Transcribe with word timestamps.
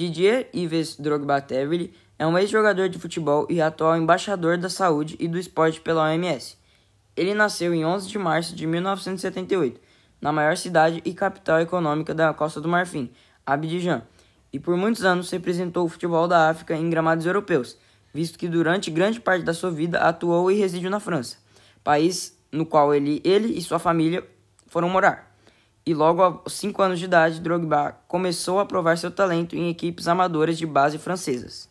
Didier 0.00 0.48
Yves 0.54 0.96
Drogba 0.96 1.42
Terry 1.42 1.92
é 2.18 2.26
um 2.26 2.38
ex-jogador 2.38 2.88
de 2.88 2.98
futebol 2.98 3.46
e 3.50 3.60
atual 3.60 3.98
embaixador 3.98 4.56
da 4.56 4.70
saúde 4.70 5.14
e 5.20 5.28
do 5.28 5.38
esporte 5.38 5.78
pela 5.78 6.04
OMS. 6.04 6.56
Ele 7.14 7.34
nasceu 7.34 7.74
em 7.74 7.84
11 7.84 8.08
de 8.08 8.18
março 8.18 8.56
de 8.56 8.66
1978, 8.66 9.78
na 10.18 10.32
maior 10.32 10.56
cidade 10.56 11.02
e 11.04 11.12
capital 11.12 11.60
econômica 11.60 12.14
da 12.14 12.32
Costa 12.32 12.62
do 12.62 12.66
Marfim, 12.66 13.10
Abidjan, 13.44 14.00
e 14.50 14.58
por 14.58 14.74
muitos 14.74 15.04
anos 15.04 15.30
representou 15.30 15.84
o 15.84 15.88
futebol 15.90 16.26
da 16.26 16.48
África 16.48 16.74
em 16.74 16.88
gramados 16.88 17.26
europeus, 17.26 17.76
visto 18.10 18.38
que 18.38 18.48
durante 18.48 18.90
grande 18.90 19.20
parte 19.20 19.44
da 19.44 19.52
sua 19.52 19.70
vida 19.70 19.98
atuou 19.98 20.50
e 20.50 20.54
residiu 20.54 20.88
na 20.88 20.98
França, 20.98 21.36
país 21.84 22.40
no 22.50 22.64
qual 22.64 22.94
ele, 22.94 23.20
ele 23.22 23.48
e 23.48 23.60
sua 23.60 23.78
família 23.78 24.26
foram 24.66 24.88
morar 24.88 25.29
e 25.86 25.94
logo 25.94 26.22
aos 26.22 26.52
5 26.52 26.82
anos 26.82 26.98
de 26.98 27.06
idade, 27.06 27.40
Drogba 27.40 27.98
começou 28.06 28.60
a 28.60 28.66
provar 28.66 28.98
seu 28.98 29.10
talento 29.10 29.56
em 29.56 29.70
equipes 29.70 30.06
amadoras 30.06 30.58
de 30.58 30.66
base 30.66 30.98
francesas. 30.98 31.68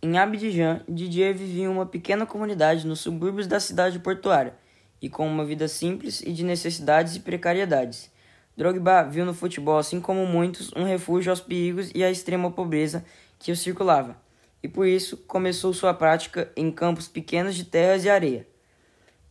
Em 0.00 0.18
Abidjan, 0.18 0.80
Didier 0.88 1.34
vivia 1.34 1.64
em 1.64 1.68
uma 1.68 1.86
pequena 1.86 2.24
comunidade 2.24 2.86
nos 2.86 3.00
subúrbios 3.00 3.46
da 3.46 3.60
cidade 3.60 3.98
portuária 3.98 4.54
e 5.00 5.08
com 5.08 5.26
uma 5.26 5.44
vida 5.44 5.66
simples 5.66 6.22
e 6.22 6.32
de 6.32 6.44
necessidades 6.44 7.16
e 7.16 7.20
precariedades. 7.20 8.10
Drogba 8.56 9.02
viu 9.02 9.24
no 9.24 9.34
futebol, 9.34 9.78
assim 9.78 10.00
como 10.00 10.26
muitos, 10.26 10.70
um 10.76 10.84
refúgio 10.84 11.30
aos 11.30 11.40
perigos 11.40 11.90
e 11.94 12.04
à 12.04 12.10
extrema 12.10 12.50
pobreza 12.50 13.04
que 13.38 13.50
o 13.50 13.56
circulava, 13.56 14.16
e 14.62 14.68
por 14.68 14.86
isso 14.86 15.16
começou 15.16 15.72
sua 15.72 15.92
prática 15.92 16.52
em 16.56 16.70
campos 16.70 17.08
pequenos 17.08 17.54
de 17.56 17.64
terras 17.64 18.04
e 18.04 18.10
areia. 18.10 18.46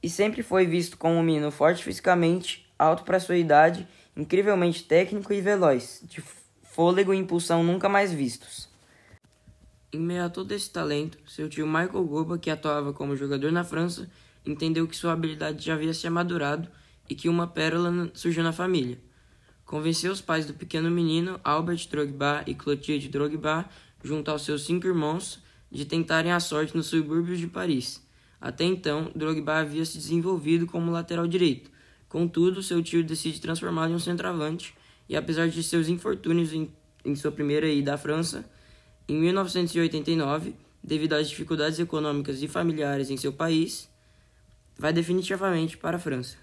E 0.03 0.09
sempre 0.09 0.41
foi 0.41 0.65
visto 0.65 0.97
como 0.97 1.15
um 1.15 1.23
menino 1.23 1.51
forte 1.51 1.83
fisicamente, 1.83 2.69
alto 2.77 3.03
para 3.03 3.19
sua 3.19 3.37
idade 3.37 3.87
incrivelmente 4.15 4.83
técnico 4.83 5.33
e 5.33 5.41
veloz, 5.41 6.03
de 6.03 6.23
fôlego 6.63 7.13
e 7.13 7.17
impulsão 7.17 7.63
nunca 7.63 7.89
mais 7.89 8.13
vistos. 8.13 8.69
Em 9.93 9.99
meio 9.99 10.23
a 10.23 10.29
todo 10.29 10.51
esse 10.53 10.69
talento, 10.69 11.17
seu 11.27 11.49
tio 11.49 11.67
Michael 11.67 12.03
Goba, 12.05 12.37
que 12.37 12.49
atuava 12.49 12.93
como 12.93 13.15
jogador 13.15 13.51
na 13.51 13.63
França, 13.63 14.09
entendeu 14.45 14.87
que 14.87 14.95
sua 14.95 15.13
habilidade 15.13 15.65
já 15.65 15.73
havia 15.73 15.93
se 15.93 16.07
amadurado 16.07 16.69
e 17.09 17.15
que 17.15 17.27
uma 17.27 17.47
pérola 17.47 18.09
surgiu 18.13 18.43
na 18.43 18.53
família. 18.53 18.97
Convenceu 19.65 20.11
os 20.11 20.21
pais 20.21 20.45
do 20.45 20.53
pequeno 20.53 20.91
menino, 20.91 21.39
Albert 21.43 21.87
Drogba 21.89 22.43
e 22.45 22.53
Clotilde 22.53 23.07
Drogba, 23.07 23.69
junto 24.03 24.29
aos 24.29 24.43
seus 24.43 24.65
cinco 24.65 24.87
irmãos, 24.87 25.39
de 25.71 25.85
tentarem 25.85 26.31
a 26.31 26.39
sorte 26.39 26.75
nos 26.75 26.87
subúrbios 26.87 27.39
de 27.39 27.47
Paris. 27.47 28.05
Até 28.39 28.65
então, 28.65 29.09
Drogba 29.15 29.59
havia 29.59 29.85
se 29.85 29.97
desenvolvido 29.97 30.67
como 30.67 30.91
lateral 30.91 31.25
direito, 31.25 31.70
Contudo, 32.11 32.61
seu 32.61 32.83
tio 32.83 33.01
decide 33.05 33.39
transformá-lo 33.39 33.93
em 33.93 33.95
um 33.95 33.99
centroavante 33.99 34.75
e, 35.07 35.15
apesar 35.15 35.47
de 35.47 35.63
seus 35.63 35.87
infortúnios 35.87 36.51
em, 36.51 36.69
em 37.05 37.15
sua 37.15 37.31
primeira 37.31 37.69
ida 37.69 37.93
à 37.93 37.97
França, 37.97 38.43
em 39.07 39.17
1989, 39.17 40.53
devido 40.83 41.13
às 41.13 41.29
dificuldades 41.29 41.79
econômicas 41.79 42.43
e 42.43 42.49
familiares 42.49 43.09
em 43.09 43.15
seu 43.15 43.31
país, 43.31 43.89
vai 44.77 44.91
definitivamente 44.91 45.77
para 45.77 45.95
a 45.95 45.99
França. 46.01 46.35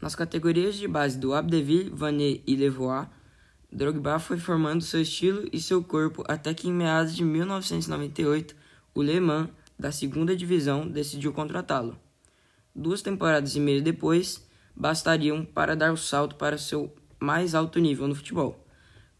Nas 0.00 0.16
categorias 0.16 0.74
de 0.74 0.88
base 0.88 1.16
do 1.16 1.32
Abdeville, 1.32 1.90
Vanet 1.90 2.42
e 2.44 2.56
Levois, 2.56 3.06
Drogba 3.70 4.18
foi 4.18 4.36
formando 4.36 4.82
seu 4.82 5.00
estilo 5.00 5.48
e 5.52 5.60
seu 5.60 5.84
corpo 5.84 6.24
até 6.26 6.52
que 6.52 6.66
em 6.68 6.72
meados 6.72 7.14
de 7.14 7.22
1998, 7.22 8.56
o 8.92 9.00
Le 9.00 9.20
Mans, 9.20 9.48
da 9.78 9.92
segunda 9.92 10.34
divisão, 10.34 10.88
decidiu 10.88 11.32
contratá-lo. 11.32 11.96
Duas 12.74 13.00
temporadas 13.00 13.54
e 13.54 13.60
meia 13.60 13.80
depois, 13.80 14.44
bastariam 14.74 15.44
para 15.44 15.76
dar 15.76 15.92
o 15.92 15.96
salto 15.96 16.36
para 16.36 16.58
seu 16.58 16.94
mais 17.20 17.54
alto 17.54 17.78
nível 17.78 18.08
no 18.08 18.14
futebol. 18.14 18.66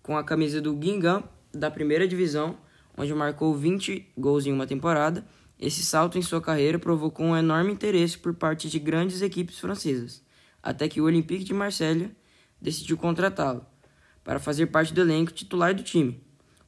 Com 0.02 0.16
a 0.16 0.24
camisa 0.24 0.60
do 0.60 0.74
Guingamp 0.74 1.26
da 1.52 1.70
primeira 1.70 2.08
divisão, 2.08 2.56
onde 2.96 3.14
marcou 3.14 3.54
20 3.54 4.12
gols 4.16 4.46
em 4.46 4.52
uma 4.52 4.66
temporada, 4.66 5.24
esse 5.58 5.84
salto 5.84 6.18
em 6.18 6.22
sua 6.22 6.40
carreira 6.40 6.78
provocou 6.78 7.26
um 7.26 7.36
enorme 7.36 7.72
interesse 7.72 8.18
por 8.18 8.34
parte 8.34 8.68
de 8.68 8.78
grandes 8.78 9.22
equipes 9.22 9.58
francesas, 9.58 10.22
até 10.62 10.88
que 10.88 11.00
o 11.00 11.04
Olympique 11.04 11.44
de 11.44 11.54
Marselha 11.54 12.10
decidiu 12.60 12.96
contratá-lo 12.96 13.64
para 14.24 14.40
fazer 14.40 14.66
parte 14.66 14.92
do 14.92 15.00
elenco 15.00 15.32
titular 15.32 15.74
do 15.74 15.82
time, 15.82 16.22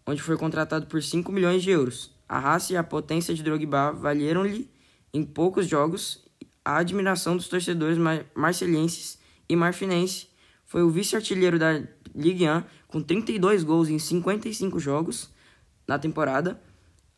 onde 0.06 0.22
foi 0.22 0.36
contratado 0.36 0.86
por 0.86 1.02
5 1.02 1.30
milhões 1.32 1.62
de 1.62 1.70
euros. 1.70 2.12
A 2.28 2.38
raça 2.38 2.72
e 2.72 2.76
a 2.76 2.82
potência 2.82 3.34
de 3.34 3.42
Drogba 3.42 3.92
valeram-lhe 3.92 4.70
em 5.12 5.24
poucos 5.24 5.66
jogos 5.66 6.23
a 6.64 6.78
admiração 6.78 7.36
dos 7.36 7.48
torcedores 7.48 7.98
mar 7.98 8.24
marcelenses 8.34 9.18
e 9.48 9.54
marfinense. 9.54 10.28
Foi 10.64 10.82
o 10.82 10.90
vice-artilheiro 10.90 11.58
da 11.58 11.82
Ligue 12.14 12.48
1 12.48 12.62
com 12.88 13.02
32 13.02 13.62
gols 13.62 13.88
em 13.88 13.98
55 13.98 14.78
jogos 14.78 15.30
na 15.86 15.98
temporada, 15.98 16.60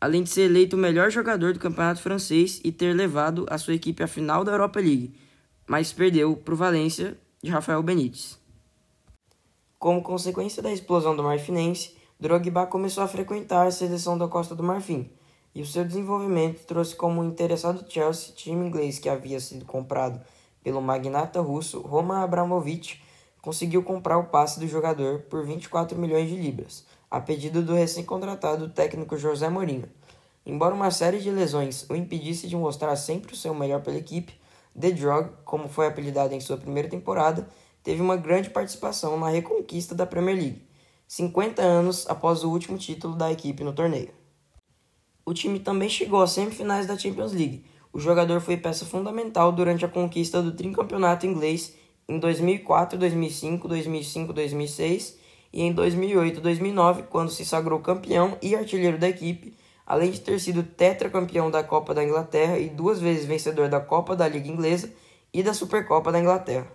além 0.00 0.22
de 0.22 0.30
ser 0.30 0.42
eleito 0.42 0.76
o 0.76 0.78
melhor 0.78 1.10
jogador 1.10 1.52
do 1.52 1.60
campeonato 1.60 2.02
francês 2.02 2.60
e 2.64 2.72
ter 2.72 2.94
levado 2.94 3.46
a 3.48 3.56
sua 3.58 3.74
equipe 3.74 4.02
à 4.02 4.06
final 4.06 4.42
da 4.42 4.52
Europa 4.52 4.80
League, 4.80 5.14
mas 5.66 5.92
perdeu 5.92 6.36
para 6.36 6.54
o 6.54 6.56
Valência 6.56 7.16
de 7.42 7.50
Rafael 7.50 7.82
Benítez. 7.82 8.38
Como 9.78 10.02
consequência 10.02 10.62
da 10.62 10.72
explosão 10.72 11.14
do 11.14 11.22
Marfinense, 11.22 11.94
Drogba 12.18 12.66
começou 12.66 13.04
a 13.04 13.08
frequentar 13.08 13.66
a 13.66 13.70
seleção 13.70 14.16
da 14.16 14.26
Costa 14.26 14.54
do 14.54 14.62
Marfim, 14.62 15.10
e 15.56 15.62
o 15.62 15.66
seu 15.66 15.86
desenvolvimento 15.86 16.66
trouxe 16.66 16.94
como 16.94 17.24
interessado 17.24 17.82
Chelsea, 17.88 18.34
time 18.34 18.66
inglês 18.66 18.98
que 18.98 19.08
havia 19.08 19.40
sido 19.40 19.64
comprado 19.64 20.20
pelo 20.62 20.82
magnata 20.82 21.40
russo 21.40 21.80
Roman 21.80 22.22
Abramovich, 22.22 23.02
conseguiu 23.40 23.82
comprar 23.82 24.18
o 24.18 24.24
passe 24.24 24.60
do 24.60 24.68
jogador 24.68 25.20
por 25.30 25.46
24 25.46 25.98
milhões 25.98 26.28
de 26.28 26.36
libras, 26.36 26.84
a 27.10 27.22
pedido 27.22 27.62
do 27.62 27.72
recém-contratado 27.72 28.68
técnico 28.68 29.16
José 29.16 29.48
Mourinho. 29.48 29.88
Embora 30.44 30.74
uma 30.74 30.90
série 30.90 31.20
de 31.20 31.30
lesões 31.30 31.88
o 31.88 31.96
impedisse 31.96 32.46
de 32.46 32.54
mostrar 32.54 32.94
sempre 32.94 33.32
o 33.32 33.36
seu 33.36 33.54
melhor 33.54 33.80
pela 33.80 33.96
equipe, 33.96 34.34
The 34.78 34.90
Drog, 34.90 35.30
como 35.42 35.70
foi 35.70 35.86
apelidado 35.86 36.34
em 36.34 36.40
sua 36.40 36.58
primeira 36.58 36.90
temporada, 36.90 37.48
teve 37.82 38.02
uma 38.02 38.18
grande 38.18 38.50
participação 38.50 39.18
na 39.18 39.30
reconquista 39.30 39.94
da 39.94 40.04
Premier 40.04 40.36
League, 40.36 40.68
50 41.08 41.62
anos 41.62 42.06
após 42.10 42.44
o 42.44 42.50
último 42.50 42.76
título 42.76 43.16
da 43.16 43.32
equipe 43.32 43.64
no 43.64 43.72
torneio. 43.72 44.25
O 45.28 45.34
time 45.34 45.58
também 45.58 45.88
chegou 45.88 46.22
às 46.22 46.30
semifinais 46.30 46.86
da 46.86 46.96
Champions 46.96 47.32
League. 47.32 47.64
O 47.92 47.98
jogador 47.98 48.40
foi 48.40 48.56
peça 48.56 48.86
fundamental 48.86 49.50
durante 49.50 49.84
a 49.84 49.88
conquista 49.88 50.40
do 50.40 50.52
tricampeonato 50.52 51.26
inglês 51.26 51.74
em 52.08 52.16
2004, 52.20 52.96
2005, 52.96 53.66
2005, 53.66 54.32
2006 54.32 55.18
e 55.52 55.62
em 55.62 55.72
2008, 55.72 56.40
2009, 56.40 57.02
quando 57.10 57.32
se 57.32 57.44
sagrou 57.44 57.80
campeão 57.80 58.38
e 58.40 58.54
artilheiro 58.54 58.98
da 58.98 59.08
equipe, 59.08 59.52
além 59.84 60.12
de 60.12 60.20
ter 60.20 60.38
sido 60.38 60.62
tetracampeão 60.62 61.50
da 61.50 61.64
Copa 61.64 61.92
da 61.92 62.04
Inglaterra 62.04 62.60
e 62.60 62.68
duas 62.68 63.00
vezes 63.00 63.24
vencedor 63.24 63.68
da 63.68 63.80
Copa 63.80 64.14
da 64.14 64.28
Liga 64.28 64.48
Inglesa 64.48 64.92
e 65.34 65.42
da 65.42 65.52
Supercopa 65.52 66.12
da 66.12 66.20
Inglaterra. 66.20 66.70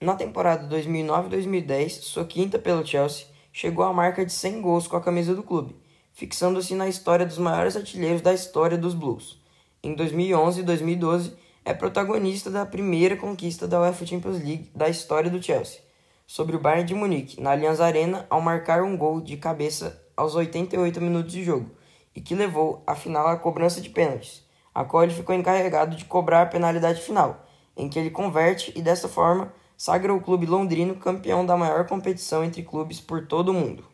Na 0.00 0.14
temporada 0.14 0.68
2009-2010, 0.68 2.00
sua 2.00 2.24
quinta 2.24 2.60
pelo 2.60 2.86
Chelsea, 2.86 3.26
chegou 3.52 3.84
à 3.84 3.92
marca 3.92 4.24
de 4.24 4.32
100 4.32 4.60
gols 4.60 4.86
com 4.86 4.96
a 4.96 5.00
camisa 5.00 5.34
do 5.34 5.42
clube 5.42 5.82
fixando-se 6.14 6.76
na 6.76 6.88
história 6.88 7.26
dos 7.26 7.38
maiores 7.38 7.76
artilheiros 7.76 8.22
da 8.22 8.32
história 8.32 8.78
dos 8.78 8.94
Blues. 8.94 9.42
Em 9.82 9.94
2011 9.94 10.60
e 10.60 10.62
2012, 10.62 11.36
é 11.64 11.74
protagonista 11.74 12.48
da 12.50 12.64
primeira 12.64 13.16
conquista 13.16 13.66
da 13.66 13.80
UEFA 13.80 14.06
Champions 14.06 14.38
League 14.38 14.70
da 14.72 14.88
história 14.88 15.28
do 15.28 15.42
Chelsea, 15.42 15.80
sobre 16.24 16.54
o 16.54 16.60
Bayern 16.60 16.86
de 16.86 16.94
Munique, 16.94 17.40
na 17.40 17.50
Allianz 17.50 17.80
Arena, 17.80 18.26
ao 18.30 18.40
marcar 18.40 18.84
um 18.84 18.96
gol 18.96 19.20
de 19.20 19.36
cabeça 19.36 20.00
aos 20.16 20.36
88 20.36 21.00
minutos 21.00 21.32
de 21.32 21.42
jogo, 21.42 21.68
e 22.14 22.20
que 22.20 22.36
levou 22.36 22.84
à 22.86 22.94
final 22.94 23.26
à 23.26 23.36
cobrança 23.36 23.80
de 23.80 23.90
pênaltis, 23.90 24.44
a 24.72 24.84
qual 24.84 25.02
ele 25.02 25.14
ficou 25.14 25.34
encarregado 25.34 25.96
de 25.96 26.04
cobrar 26.04 26.42
a 26.42 26.46
penalidade 26.46 27.00
final, 27.00 27.44
em 27.76 27.88
que 27.88 27.98
ele 27.98 28.10
converte 28.10 28.72
e 28.76 28.80
dessa 28.80 29.08
forma 29.08 29.52
sagra 29.76 30.14
o 30.14 30.20
clube 30.20 30.46
londrino 30.46 30.94
campeão 30.94 31.44
da 31.44 31.56
maior 31.56 31.88
competição 31.88 32.44
entre 32.44 32.62
clubes 32.62 33.00
por 33.00 33.26
todo 33.26 33.48
o 33.48 33.54
mundo 33.54 33.93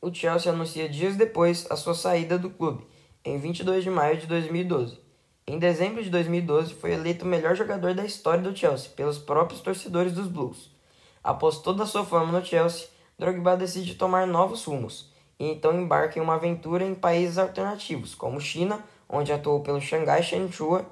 o 0.00 0.14
Chelsea 0.14 0.52
anuncia 0.52 0.88
dias 0.88 1.16
depois 1.16 1.66
a 1.70 1.76
sua 1.76 1.94
saída 1.94 2.38
do 2.38 2.50
clube, 2.50 2.86
em 3.24 3.38
22 3.38 3.82
de 3.82 3.90
maio 3.90 4.16
de 4.16 4.26
2012. 4.26 4.98
Em 5.46 5.58
dezembro 5.58 6.02
de 6.02 6.10
2012, 6.10 6.74
foi 6.74 6.92
eleito 6.92 7.24
o 7.24 7.28
melhor 7.28 7.56
jogador 7.56 7.94
da 7.94 8.04
história 8.04 8.40
do 8.40 8.56
Chelsea 8.56 8.90
pelos 8.94 9.18
próprios 9.18 9.60
torcedores 9.60 10.12
dos 10.12 10.28
Blues. 10.28 10.70
Após 11.22 11.58
toda 11.58 11.82
a 11.82 11.86
sua 11.86 12.04
fama 12.04 12.38
no 12.38 12.44
Chelsea, 12.44 12.86
Drogba 13.18 13.56
decide 13.56 13.96
tomar 13.96 14.26
novos 14.26 14.64
rumos 14.64 15.12
e 15.38 15.50
então 15.50 15.80
embarca 15.80 16.18
em 16.18 16.22
uma 16.22 16.34
aventura 16.34 16.84
em 16.84 16.94
países 16.94 17.38
alternativos, 17.38 18.14
como 18.14 18.40
China, 18.40 18.84
onde 19.08 19.32
atuou 19.32 19.60
pelo 19.60 19.80
Shanghai 19.80 20.22
Shenhua 20.22 20.86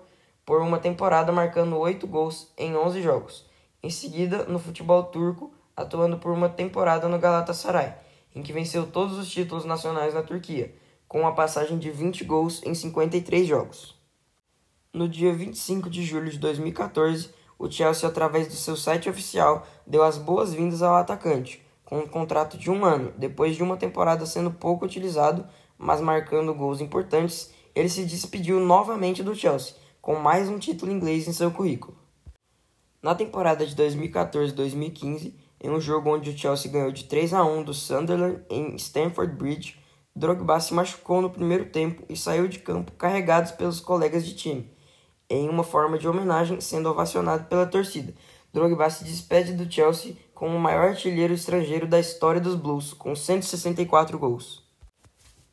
por 0.44 0.60
uma 0.60 0.78
temporada 0.78 1.30
marcando 1.30 1.78
8 1.78 2.06
gols 2.06 2.52
em 2.58 2.74
11 2.74 3.02
jogos. 3.02 3.44
Em 3.82 3.90
seguida, 3.90 4.44
no 4.44 4.58
futebol 4.58 5.04
turco, 5.04 5.52
atuando 5.76 6.18
por 6.18 6.32
uma 6.32 6.48
temporada 6.48 7.08
no 7.08 7.18
Galatasaray 7.18 8.05
em 8.36 8.42
que 8.42 8.52
venceu 8.52 8.86
todos 8.86 9.16
os 9.16 9.30
títulos 9.30 9.64
nacionais 9.64 10.12
na 10.12 10.22
Turquia, 10.22 10.74
com 11.08 11.20
uma 11.20 11.34
passagem 11.34 11.78
de 11.78 11.90
20 11.90 12.22
gols 12.24 12.62
em 12.64 12.74
53 12.74 13.46
jogos. 13.46 13.98
No 14.92 15.08
dia 15.08 15.32
25 15.32 15.88
de 15.88 16.04
julho 16.04 16.30
de 16.30 16.38
2014, 16.38 17.30
o 17.58 17.70
Chelsea, 17.70 18.06
através 18.06 18.46
do 18.48 18.52
seu 18.52 18.76
site 18.76 19.08
oficial, 19.08 19.66
deu 19.86 20.02
as 20.02 20.18
boas-vindas 20.18 20.82
ao 20.82 20.96
atacante, 20.96 21.64
com 21.82 22.00
um 22.00 22.06
contrato 22.06 22.58
de 22.58 22.70
um 22.70 22.84
ano. 22.84 23.10
Depois 23.16 23.56
de 23.56 23.62
uma 23.62 23.78
temporada 23.78 24.26
sendo 24.26 24.50
pouco 24.50 24.84
utilizado, 24.84 25.46
mas 25.78 26.02
marcando 26.02 26.54
gols 26.54 26.82
importantes, 26.82 27.50
ele 27.74 27.88
se 27.88 28.04
despediu 28.04 28.60
novamente 28.60 29.22
do 29.22 29.34
Chelsea, 29.34 29.76
com 30.02 30.16
mais 30.16 30.46
um 30.50 30.58
título 30.58 30.92
inglês 30.92 31.26
em 31.26 31.32
seu 31.32 31.50
currículo. 31.50 31.96
Na 33.00 33.14
temporada 33.14 33.66
de 33.66 33.74
2014-2015, 33.74 35.45
em 35.60 35.70
um 35.70 35.80
jogo 35.80 36.14
onde 36.14 36.30
o 36.30 36.38
Chelsea 36.38 36.70
ganhou 36.70 36.92
de 36.92 37.04
3 37.04 37.34
a 37.34 37.44
1 37.44 37.64
do 37.64 37.74
Sunderland 37.74 38.42
em 38.50 38.76
Stamford 38.76 39.34
Bridge, 39.34 39.78
Drogba 40.14 40.58
se 40.60 40.72
machucou 40.72 41.20
no 41.20 41.28
primeiro 41.28 41.66
tempo 41.66 42.02
e 42.08 42.16
saiu 42.16 42.48
de 42.48 42.58
campo 42.58 42.92
carregado 42.92 43.54
pelos 43.56 43.80
colegas 43.80 44.24
de 44.24 44.34
time, 44.34 44.72
em 45.28 45.46
uma 45.46 45.62
forma 45.62 45.98
de 45.98 46.08
homenagem, 46.08 46.58
sendo 46.58 46.88
ovacionado 46.88 47.44
pela 47.44 47.66
torcida. 47.66 48.14
Drogba 48.50 48.88
se 48.88 49.04
despede 49.04 49.52
do 49.52 49.70
Chelsea 49.70 50.16
como 50.34 50.56
o 50.56 50.60
maior 50.60 50.88
artilheiro 50.88 51.34
estrangeiro 51.34 51.86
da 51.86 52.00
história 52.00 52.40
dos 52.40 52.54
Blues, 52.54 52.94
com 52.94 53.14
164 53.14 54.18
gols. 54.18 54.64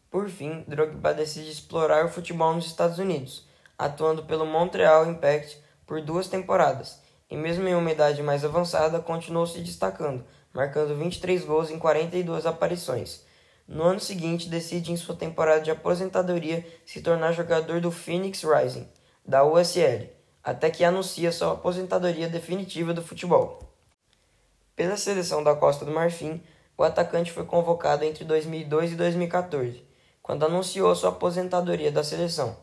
Por 0.09 0.29
fim, 0.29 0.63
Drogba 0.65 1.13
decide 1.13 1.51
explorar 1.51 2.05
o 2.05 2.09
futebol 2.09 2.53
nos 2.53 2.65
Estados 2.65 2.99
Unidos, 2.99 3.45
atuando 3.77 4.23
pelo 4.23 4.45
Montreal 4.45 5.09
Impact 5.09 5.57
por 5.85 5.99
duas 6.01 6.29
temporadas, 6.29 7.02
e 7.33 7.35
mesmo 7.35 7.67
em 7.67 7.73
uma 7.73 7.91
idade 7.91 8.21
mais 8.21 8.45
avançada, 8.45 8.99
continuou 8.99 9.47
se 9.47 9.59
destacando, 9.59 10.23
marcando 10.53 10.95
23 10.95 11.43
gols 11.43 11.71
em 11.71 11.79
42 11.79 12.45
aparições. 12.45 13.25
No 13.67 13.81
ano 13.81 13.99
seguinte, 13.99 14.47
decide 14.47 14.91
em 14.91 14.95
sua 14.95 15.15
temporada 15.15 15.61
de 15.61 15.71
aposentadoria 15.71 16.63
se 16.85 17.01
tornar 17.01 17.31
jogador 17.31 17.81
do 17.81 17.89
Phoenix 17.89 18.43
Rising, 18.43 18.87
da 19.25 19.43
USL, 19.43 20.11
até 20.43 20.69
que 20.69 20.83
anuncia 20.83 21.31
sua 21.31 21.53
aposentadoria 21.53 22.29
definitiva 22.29 22.93
do 22.93 23.01
futebol. 23.01 23.57
Pela 24.75 24.95
seleção 24.95 25.43
da 25.43 25.55
Costa 25.55 25.83
do 25.83 25.91
Marfim, 25.91 26.39
o 26.77 26.83
atacante 26.83 27.31
foi 27.31 27.45
convocado 27.45 28.05
entre 28.05 28.23
2002 28.23 28.91
e 28.91 28.95
2014, 28.95 29.83
quando 30.21 30.45
anunciou 30.45 30.95
sua 30.95 31.09
aposentadoria 31.09 31.91
da 31.91 32.03
seleção. 32.03 32.55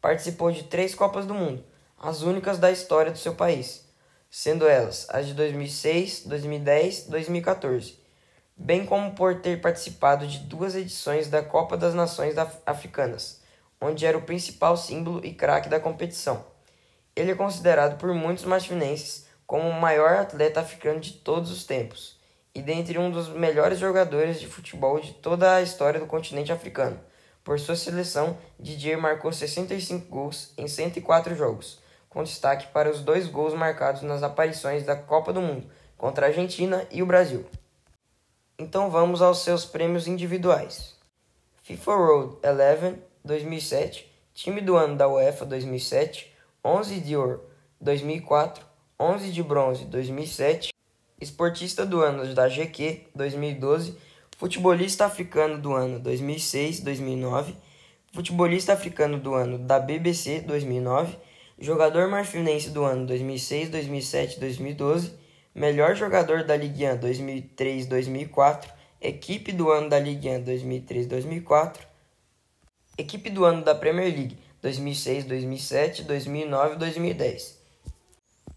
Participou 0.00 0.52
de 0.52 0.62
três 0.62 0.94
Copas 0.94 1.26
do 1.26 1.34
Mundo, 1.34 1.64
as 1.98 2.22
únicas 2.22 2.60
da 2.60 2.70
história 2.70 3.10
do 3.10 3.18
seu 3.18 3.34
país, 3.34 3.90
sendo 4.32 4.66
elas 4.66 5.06
as 5.10 5.28
de 5.28 5.34
2006, 5.34 6.24
2010 6.26 7.06
e 7.06 7.10
2014 7.10 8.02
bem 8.56 8.86
como 8.86 9.12
por 9.12 9.40
ter 9.40 9.60
participado 9.60 10.26
de 10.26 10.38
duas 10.38 10.76
edições 10.76 11.28
da 11.28 11.42
Copa 11.42 11.76
das 11.76 11.94
Nações 11.94 12.36
Africanas, 12.64 13.40
onde 13.80 14.06
era 14.06 14.16
o 14.16 14.22
principal 14.22 14.76
símbolo 14.76 15.24
e 15.24 15.34
craque 15.34 15.68
da 15.68 15.80
competição. 15.80 16.44
Ele 17.16 17.32
é 17.32 17.34
considerado 17.34 17.98
por 17.98 18.14
muitos 18.14 18.44
marfinenses 18.44 19.26
como 19.46 19.68
o 19.68 19.80
maior 19.80 20.14
atleta 20.14 20.60
africano 20.60 21.00
de 21.00 21.12
todos 21.14 21.50
os 21.50 21.64
tempos 21.64 22.20
e 22.54 22.62
dentre 22.62 22.98
um 22.98 23.10
dos 23.10 23.28
melhores 23.28 23.78
jogadores 23.78 24.38
de 24.38 24.46
futebol 24.46 25.00
de 25.00 25.12
toda 25.14 25.56
a 25.56 25.62
história 25.62 25.98
do 25.98 26.06
continente 26.06 26.52
africano. 26.52 27.00
Por 27.42 27.58
sua 27.58 27.74
seleção, 27.74 28.38
Didier 28.60 28.96
marcou 28.96 29.32
65 29.32 30.06
gols 30.06 30.52
em 30.56 30.68
104 30.68 31.34
jogos, 31.34 31.80
com 32.12 32.22
destaque 32.22 32.66
para 32.68 32.90
os 32.90 33.00
dois 33.00 33.26
gols 33.26 33.54
marcados 33.54 34.02
nas 34.02 34.22
aparições 34.22 34.84
da 34.84 34.94
Copa 34.94 35.32
do 35.32 35.40
Mundo 35.40 35.66
contra 35.96 36.26
a 36.26 36.28
Argentina 36.28 36.86
e 36.90 37.02
o 37.02 37.06
Brasil. 37.06 37.46
Então 38.58 38.90
vamos 38.90 39.22
aos 39.22 39.38
seus 39.38 39.64
prêmios 39.64 40.06
individuais. 40.06 40.94
FIFA 41.62 41.94
Road 41.94 42.36
11 42.44 42.98
2007, 43.24 44.12
time 44.34 44.60
do 44.60 44.76
ano 44.76 44.96
da 44.96 45.08
UEFA 45.08 45.46
2007, 45.46 46.32
11 46.62 47.00
de 47.00 47.16
ouro 47.16 47.44
2004, 47.80 48.64
11 49.00 49.32
de 49.32 49.42
bronze 49.42 49.84
2007, 49.86 50.72
esportista 51.20 51.86
do 51.86 52.02
ano 52.02 52.34
da 52.34 52.48
GQ 52.48 53.06
2012, 53.14 53.96
futebolista 54.36 55.06
africano 55.06 55.58
do 55.58 55.72
ano 55.72 56.00
2006-2009, 56.00 57.54
futebolista 58.12 58.72
africano 58.72 59.18
do 59.18 59.34
ano 59.34 59.56
da 59.56 59.78
BBC 59.78 60.40
2009, 60.40 61.16
jogador 61.62 62.08
marfinense 62.08 62.70
do 62.70 62.84
ano 62.84 63.06
2006, 63.06 63.70
2007 63.70 64.40
2012 64.40 65.22
melhor 65.54 65.94
jogador 65.94 66.44
da 66.44 66.56
Ligue 66.56 66.86
1 66.86 66.98
2003-2004, 66.98 68.68
equipe 69.00 69.52
do 69.52 69.70
ano 69.70 69.88
da 69.88 69.98
Ligue 69.98 70.28
1 70.28 70.44
2003-2004, 70.44 71.76
equipe 72.98 73.30
do 73.30 73.44
ano 73.44 73.62
da 73.62 73.74
Premier 73.74 74.12
League 74.12 74.38
2006-2007, 74.62 76.06
2009-2010. 76.06 77.56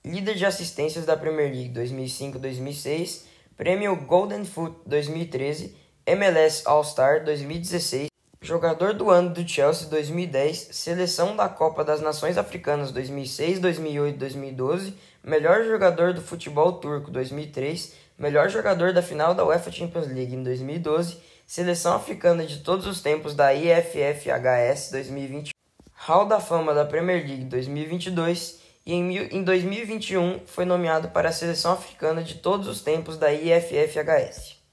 Líder 0.04 0.36
de 0.36 0.46
assistências 0.46 1.06
da 1.06 1.18
Premier 1.18 1.52
League 1.52 1.74
2005-2006, 1.74 3.24
Prêmio 3.58 3.96
Golden 3.96 4.46
Foot 4.46 4.76
2013, 4.86 5.76
MLS 6.08 6.66
All-Star 6.66 7.24
2016, 7.24 8.08
Jogador 8.46 8.94
do 8.94 9.10
ano 9.10 9.32
do 9.32 9.48
Chelsea 9.48 9.90
2010, 9.90 10.70
Seleção 10.72 11.36
da 11.36 11.50
Copa 11.50 11.84
das 11.84 12.00
Nações 12.00 12.38
Africanas 12.38 12.92
2006, 12.92 13.60
2008 13.60 14.20
2012, 14.20 14.94
Melhor 15.24 15.64
jogador 15.64 16.14
do 16.14 16.22
futebol 16.22 16.74
turco 16.74 17.10
2003, 17.10 17.96
melhor 18.16 18.48
jogador 18.48 18.94
da 18.94 19.02
final 19.02 19.34
da 19.34 19.44
UEFA 19.44 19.72
Champions 19.72 20.06
League 20.06 20.36
em 20.36 20.44
2012, 20.44 21.18
seleção 21.48 21.96
africana 21.96 22.46
de 22.46 22.60
todos 22.60 22.86
os 22.86 23.02
tempos 23.02 23.34
da 23.34 23.52
IFFHS 23.52 24.92
2021, 24.92 25.50
Hall 25.94 26.28
da 26.28 26.40
Fama 26.40 26.76
da 26.76 26.86
Premier 26.86 27.26
League 27.26 27.46
2022 27.46 28.60
e 28.86 28.94
em 28.94 29.44
2021 29.44 30.42
foi 30.46 30.66
nomeado 30.66 31.10
para 31.10 31.30
a 31.30 31.34
seleção 31.34 31.72
africana 31.72 32.22
de 32.22 32.36
todos 32.36 32.68
os 32.68 32.84
tempos 32.84 33.18
da 33.18 33.34
IFFHS. 33.34 34.65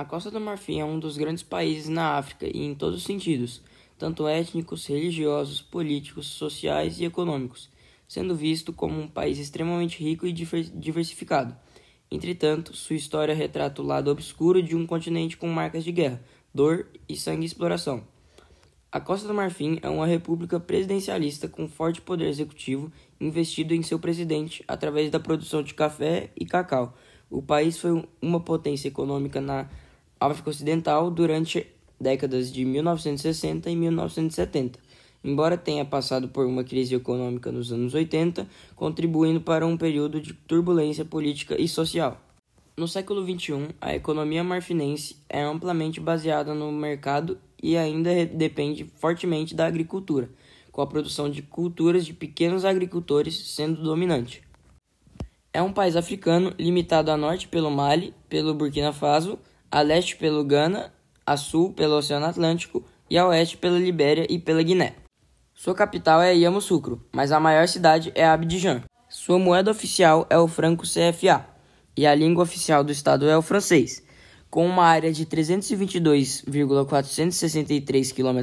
A 0.00 0.04
Costa 0.06 0.30
do 0.30 0.40
Marfim 0.40 0.80
é 0.80 0.84
um 0.84 0.98
dos 0.98 1.18
grandes 1.18 1.42
países 1.42 1.90
na 1.90 2.16
África 2.16 2.46
e 2.46 2.64
em 2.64 2.74
todos 2.74 3.00
os 3.00 3.04
sentidos, 3.04 3.60
tanto 3.98 4.26
étnicos, 4.26 4.86
religiosos, 4.86 5.60
políticos, 5.60 6.26
sociais 6.26 6.98
e 6.98 7.04
econômicos 7.04 7.68
sendo 8.08 8.34
visto 8.34 8.72
como 8.72 8.98
um 8.98 9.06
país 9.06 9.38
extremamente 9.38 10.02
rico 10.02 10.26
e 10.26 10.32
diversificado. 10.32 11.54
Entretanto, 12.10 12.74
sua 12.74 12.96
história 12.96 13.34
retrata 13.34 13.82
o 13.82 13.84
lado 13.84 14.10
obscuro 14.10 14.62
de 14.62 14.74
um 14.74 14.86
continente 14.86 15.36
com 15.36 15.46
marcas 15.46 15.84
de 15.84 15.92
guerra, 15.92 16.20
dor 16.52 16.88
e 17.06 17.14
sangue 17.14 17.42
e 17.42 17.46
exploração. 17.46 18.02
A 18.90 19.00
Costa 19.00 19.28
do 19.28 19.34
Marfim 19.34 19.78
é 19.82 19.88
uma 19.88 20.06
república 20.06 20.58
presidencialista 20.58 21.46
com 21.46 21.68
forte 21.68 22.00
poder 22.00 22.26
executivo 22.26 22.90
investido 23.20 23.74
em 23.74 23.82
seu 23.82 23.98
presidente 23.98 24.64
através 24.66 25.10
da 25.10 25.20
produção 25.20 25.62
de 25.62 25.74
café 25.74 26.30
e 26.34 26.46
cacau. 26.46 26.96
O 27.30 27.40
país 27.40 27.78
foi 27.78 28.04
uma 28.20 28.40
potência 28.40 28.88
econômica 28.88 29.40
na 29.40 29.68
África 30.20 30.50
Ocidental 30.50 31.10
durante 31.10 31.66
décadas 31.98 32.52
de 32.52 32.64
1960 32.64 33.70
e 33.70 33.74
1970 33.74 34.90
embora 35.22 35.56
tenha 35.56 35.84
passado 35.84 36.28
por 36.28 36.46
uma 36.46 36.64
crise 36.64 36.94
econômica 36.94 37.52
nos 37.52 37.72
anos 37.72 37.94
80, 37.94 38.48
contribuindo 38.74 39.40
para 39.40 39.66
um 39.66 39.76
período 39.76 40.20
de 40.20 40.32
turbulência 40.32 41.04
política 41.04 41.60
e 41.60 41.68
social. 41.68 42.20
No 42.76 42.88
século 42.88 43.22
XXI, 43.22 43.68
a 43.80 43.94
economia 43.94 44.42
marfinense 44.42 45.16
é 45.28 45.42
amplamente 45.42 46.00
baseada 46.00 46.54
no 46.54 46.72
mercado 46.72 47.38
e 47.62 47.76
ainda 47.76 48.24
depende 48.26 48.90
fortemente 48.96 49.54
da 49.54 49.66
agricultura, 49.66 50.30
com 50.72 50.80
a 50.80 50.86
produção 50.86 51.28
de 51.28 51.42
culturas 51.42 52.06
de 52.06 52.14
pequenos 52.14 52.64
agricultores 52.64 53.54
sendo 53.54 53.82
dominante. 53.82 54.42
É 55.52 55.60
um 55.60 55.72
país 55.72 55.96
africano 55.96 56.54
limitado 56.58 57.10
a 57.10 57.16
norte 57.16 57.48
pelo 57.48 57.70
Mali, 57.70 58.14
pelo 58.28 58.54
Burkina 58.54 58.92
Faso, 58.92 59.38
a 59.70 59.82
leste 59.82 60.16
pelo 60.16 60.42
Ghana, 60.42 60.92
a 61.24 61.36
sul 61.36 61.72
pelo 61.72 61.96
Oceano 61.96 62.26
Atlântico 62.26 62.84
e 63.08 63.16
a 63.16 63.28
oeste 63.28 63.56
pela 63.56 63.78
Libéria 63.78 64.26
e 64.28 64.36
pela 64.38 64.60
Guiné. 64.62 64.94
Sua 65.54 65.74
capital 65.74 66.20
é 66.20 66.34
Yamoussoukro, 66.34 67.06
mas 67.12 67.30
a 67.30 67.38
maior 67.38 67.68
cidade 67.68 68.10
é 68.14 68.26
Abidjan. 68.26 68.82
Sua 69.08 69.38
moeda 69.38 69.70
oficial 69.70 70.26
é 70.30 70.38
o 70.38 70.48
franco 70.48 70.84
CFA 70.84 71.46
e 71.96 72.04
a 72.06 72.14
língua 72.14 72.42
oficial 72.42 72.82
do 72.82 72.90
estado 72.90 73.28
é 73.28 73.36
o 73.36 73.42
francês. 73.42 74.02
Com 74.48 74.66
uma 74.66 74.84
área 74.84 75.12
de 75.12 75.26
322,463 75.26 78.12
km, 78.12 78.40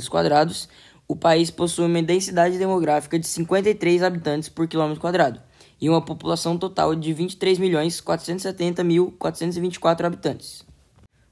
o 1.07 1.15
país 1.15 1.49
possui 1.49 1.85
uma 1.85 2.03
densidade 2.03 2.57
demográfica 2.57 3.17
de 3.17 3.25
53 3.27 4.03
habitantes 4.03 4.47
por 4.47 4.67
quilômetro 4.67 5.01
quadrado 5.01 5.41
e 5.79 5.87
uma 5.89 6.03
população 6.03 6.57
total 6.57 6.95
de 6.95 7.13
23.470.424 7.13 10.05
habitantes. 10.05 10.66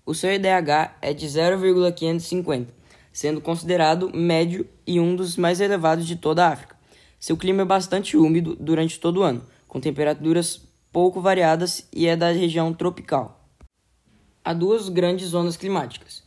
O 0.05 0.13
seu 0.13 0.33
IDH 0.33 0.97
é 1.01 1.13
de 1.13 1.27
0,550 1.27 2.85
sendo 3.15 3.39
considerado 3.39 4.12
médio 4.13 4.67
e 4.85 5.00
um 5.00 5.15
dos 5.15 5.38
mais 5.38 5.62
elevados 5.62 6.05
de 6.05 6.17
toda 6.17 6.45
a 6.45 6.50
África. 6.50 6.75
Seu 7.17 7.38
clima 7.38 7.62
é 7.62 7.65
bastante 7.65 8.17
úmido 8.17 8.57
durante 8.59 9.00
todo 9.00 9.21
o 9.21 9.24
ano, 9.24 9.41
com 9.69 9.79
temperaturas 9.79 10.62
pouco 10.91 11.21
variadas 11.21 11.88
e 11.93 12.07
é 12.07 12.17
da 12.17 12.31
região 12.31 12.74
tropical. 12.74 13.50
Há 14.43 14.53
duas 14.53 14.89
grandes 14.89 15.29
zonas 15.29 15.55
climáticas. 15.55 16.24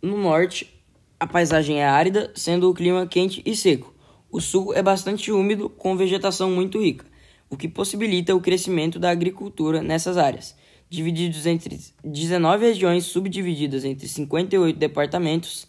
No 0.00 0.16
norte, 0.16 0.82
a 1.20 1.26
paisagem 1.26 1.82
é 1.82 1.86
árida, 1.86 2.32
sendo 2.34 2.70
o 2.70 2.74
clima 2.74 3.06
quente 3.06 3.42
e 3.44 3.54
seco. 3.54 3.94
O 4.32 4.40
sul 4.40 4.72
é 4.72 4.82
bastante 4.82 5.30
úmido, 5.30 5.68
com 5.68 5.94
vegetação 5.94 6.50
muito 6.50 6.80
rica, 6.80 7.04
o 7.50 7.56
que 7.56 7.68
possibilita 7.68 8.34
o 8.34 8.40
crescimento 8.40 8.98
da 8.98 9.10
agricultura 9.10 9.82
nessas 9.82 10.16
áreas. 10.16 10.56
Divididos 10.90 11.46
entre 11.46 11.78
19 12.02 12.66
regiões 12.66 13.04
subdivididas 13.04 13.84
entre 13.84 14.08
58 14.08 14.76
departamentos, 14.76 15.68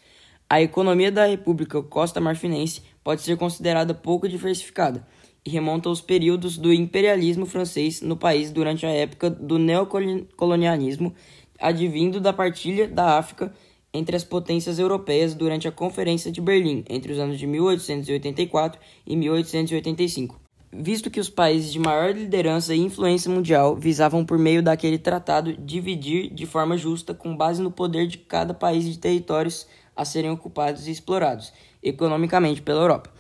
a 0.49 0.59
economia 0.59 1.11
da 1.11 1.27
República 1.27 1.81
Costa 1.83 2.19
Marfinense 2.19 2.81
pode 3.03 3.21
ser 3.21 3.37
considerada 3.37 3.93
pouco 3.93 4.27
diversificada 4.27 5.05
e 5.45 5.49
remonta 5.51 5.87
aos 5.87 6.01
períodos 6.01 6.57
do 6.57 6.73
imperialismo 6.73 7.45
francês 7.45 8.01
no 8.01 8.17
país 8.17 8.51
durante 8.51 8.85
a 8.85 8.89
época 8.89 9.29
do 9.29 9.59
neocolonialismo, 9.59 11.13
advindo 11.59 12.19
da 12.19 12.33
partilha 12.33 12.87
da 12.87 13.17
África 13.17 13.53
entre 13.93 14.15
as 14.15 14.23
potências 14.23 14.79
europeias 14.79 15.35
durante 15.35 15.67
a 15.67 15.71
Conferência 15.71 16.31
de 16.31 16.41
Berlim 16.41 16.83
entre 16.89 17.11
os 17.13 17.19
anos 17.19 17.37
de 17.37 17.45
1884 17.45 18.81
e 19.05 19.15
1885 19.15 20.50
visto 20.73 21.11
que 21.11 21.19
os 21.19 21.29
países 21.29 21.71
de 21.71 21.79
maior 21.79 22.15
liderança 22.15 22.73
e 22.73 22.79
influência 22.79 23.29
mundial 23.29 23.75
visavam, 23.75 24.25
por 24.25 24.37
meio 24.37 24.63
daquele 24.63 24.97
tratado, 24.97 25.53
dividir 25.53 26.33
de 26.33 26.45
forma 26.45 26.77
justa, 26.77 27.13
com 27.13 27.35
base 27.35 27.61
no 27.61 27.71
poder 27.71 28.07
de 28.07 28.17
cada 28.17 28.53
país 28.53 28.85
de 28.85 28.97
territórios 28.97 29.67
a 29.95 30.05
serem 30.05 30.31
ocupados 30.31 30.87
e 30.87 30.91
explorados 30.91 31.51
economicamente 31.83 32.61
pela 32.61 32.81
Europa, 32.81 33.11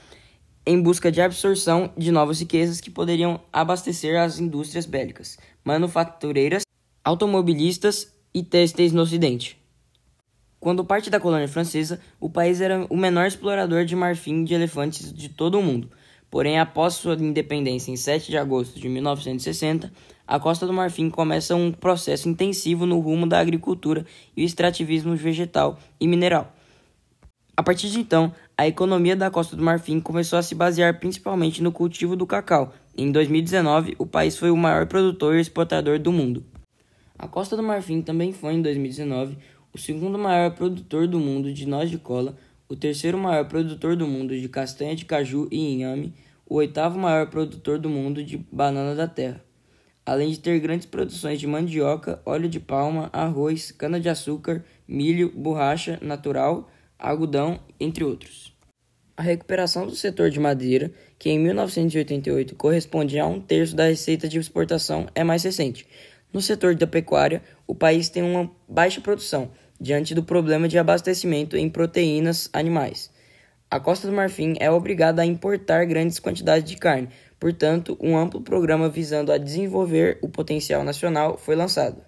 em 0.65 0.81
busca 0.81 1.11
de 1.11 1.21
absorção 1.21 1.91
de 1.97 2.11
novas 2.11 2.39
riquezas 2.39 2.79
que 2.79 2.89
poderiam 2.89 3.41
abastecer 3.51 4.19
as 4.19 4.39
indústrias 4.39 4.85
bélicas, 4.85 5.37
manufatureiras, 5.63 6.63
automobilistas 7.03 8.13
e 8.33 8.43
têxteis 8.43 8.93
no 8.93 9.01
Ocidente. 9.01 9.59
Quando 10.59 10.85
parte 10.85 11.09
da 11.09 11.19
colônia 11.19 11.47
francesa, 11.47 11.99
o 12.19 12.29
país 12.29 12.61
era 12.61 12.85
o 12.87 12.95
menor 12.95 13.25
explorador 13.25 13.83
de 13.83 13.95
marfim 13.95 14.43
de 14.43 14.53
elefantes 14.53 15.11
de 15.11 15.27
todo 15.27 15.59
o 15.59 15.63
mundo 15.63 15.89
Porém, 16.31 16.57
após 16.57 16.93
sua 16.93 17.15
independência 17.15 17.91
em 17.91 17.97
7 17.97 18.31
de 18.31 18.37
agosto 18.37 18.79
de 18.79 18.87
1960, 18.87 19.91
a 20.25 20.39
Costa 20.39 20.65
do 20.65 20.71
Marfim 20.71 21.09
começa 21.09 21.53
um 21.57 21.73
processo 21.73 22.29
intensivo 22.29 22.85
no 22.85 22.99
rumo 22.99 23.27
da 23.27 23.37
agricultura 23.37 24.05
e 24.35 24.41
o 24.41 24.45
extrativismo 24.45 25.13
vegetal 25.13 25.77
e 25.99 26.07
mineral. 26.07 26.55
A 27.55 27.61
partir 27.61 27.89
de 27.89 27.99
então, 27.99 28.33
a 28.57 28.65
economia 28.65 29.13
da 29.13 29.29
Costa 29.29 29.57
do 29.57 29.63
Marfim 29.63 29.99
começou 29.99 30.39
a 30.39 30.41
se 30.41 30.55
basear 30.55 30.97
principalmente 31.01 31.61
no 31.61 31.69
cultivo 31.69 32.15
do 32.15 32.25
cacau. 32.25 32.73
Em 32.97 33.11
2019, 33.11 33.95
o 33.99 34.05
país 34.05 34.37
foi 34.37 34.49
o 34.49 34.57
maior 34.57 34.87
produtor 34.87 35.35
e 35.35 35.41
exportador 35.41 35.99
do 35.99 36.13
mundo. 36.13 36.45
A 37.19 37.27
Costa 37.27 37.57
do 37.57 37.61
Marfim 37.61 38.01
também 38.01 38.31
foi, 38.31 38.53
em 38.53 38.61
2019, 38.61 39.37
o 39.73 39.77
segundo 39.77 40.17
maior 40.17 40.51
produtor 40.51 41.07
do 41.07 41.19
mundo 41.19 41.53
de 41.53 41.67
noz 41.67 41.89
de 41.89 41.97
cola, 41.97 42.37
o 42.71 42.75
terceiro 42.77 43.17
maior 43.17 43.49
produtor 43.49 43.97
do 43.97 44.07
mundo 44.07 44.33
de 44.39 44.47
castanha 44.47 44.95
de 44.95 45.03
caju 45.03 45.45
e 45.51 45.73
inhame, 45.73 46.13
o 46.47 46.55
oitavo 46.55 46.97
maior 46.97 47.27
produtor 47.29 47.77
do 47.77 47.89
mundo 47.89 48.23
de 48.23 48.37
banana 48.49 48.95
da 48.95 49.09
terra, 49.09 49.43
além 50.05 50.31
de 50.31 50.39
ter 50.39 50.57
grandes 50.61 50.85
produções 50.85 51.37
de 51.37 51.45
mandioca, 51.45 52.21
óleo 52.25 52.47
de 52.47 52.61
palma, 52.61 53.09
arroz, 53.11 53.73
cana-de-açúcar, 53.73 54.63
milho, 54.87 55.33
borracha 55.35 55.99
natural, 56.01 56.71
algodão, 56.97 57.59
entre 57.77 58.05
outros. 58.05 58.55
A 59.17 59.21
recuperação 59.21 59.85
do 59.85 59.93
setor 59.93 60.29
de 60.29 60.39
madeira, 60.39 60.93
que 61.19 61.29
em 61.29 61.37
1988 61.37 62.55
correspondia 62.55 63.23
a 63.23 63.27
um 63.27 63.41
terço 63.41 63.75
da 63.75 63.87
receita 63.87 64.29
de 64.29 64.39
exportação, 64.39 65.09
é 65.13 65.25
mais 65.25 65.43
recente. 65.43 65.85
No 66.31 66.41
setor 66.41 66.73
da 66.75 66.87
pecuária, 66.87 67.43
o 67.67 67.75
país 67.75 68.07
tem 68.07 68.23
uma 68.23 68.49
baixa 68.65 69.01
produção, 69.01 69.51
diante 69.81 70.13
do 70.13 70.21
problema 70.21 70.67
de 70.67 70.77
abastecimento 70.77 71.57
em 71.57 71.67
proteínas 71.67 72.47
animais. 72.53 73.09
A 73.69 73.79
Costa 73.79 74.07
do 74.07 74.13
Marfim 74.13 74.53
é 74.59 74.69
obrigada 74.69 75.23
a 75.23 75.25
importar 75.25 75.85
grandes 75.85 76.19
quantidades 76.19 76.69
de 76.69 76.77
carne, 76.77 77.09
portanto, 77.39 77.97
um 77.99 78.15
amplo 78.15 78.41
programa 78.41 78.87
visando 78.87 79.31
a 79.31 79.39
desenvolver 79.39 80.19
o 80.21 80.29
potencial 80.29 80.83
nacional 80.83 81.35
foi 81.37 81.55
lançado. 81.55 82.03